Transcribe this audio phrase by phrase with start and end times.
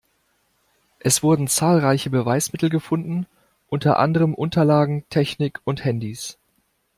[0.97, 3.27] Es wurden zahlreiche Beweismittel gefunden,
[3.69, 6.39] unter anderem Unterlagen, Technik und Handys.